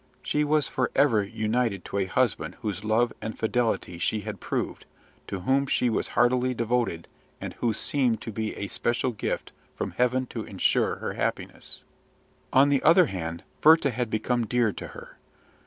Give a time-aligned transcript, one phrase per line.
[0.23, 4.87] She was for ever united to a husband whose love and fidelity she had proved,
[5.27, 7.07] to whom she was heartily devoted,
[7.39, 11.83] and who seemed to be a special gift from Heaven to ensure her happiness.
[12.51, 15.19] On the other hand, Werther had become dear to her.